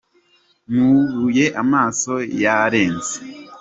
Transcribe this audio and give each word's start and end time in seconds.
nubuye 0.73 1.45
amaso 1.61 2.13
yarenze. 2.43 3.13